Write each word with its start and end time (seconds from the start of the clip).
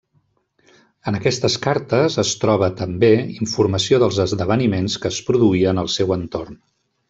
En 1.11 1.17
aquestes 1.17 1.57
cartes 1.65 2.15
es 2.23 2.31
troba, 2.45 2.71
també, 2.81 3.11
informació 3.35 4.01
dels 4.05 4.19
esdeveniments 4.27 4.99
que 5.05 5.15
es 5.15 5.23
produïen 5.31 5.85
al 5.87 5.95
seu 5.99 6.19
entorn. 6.21 6.61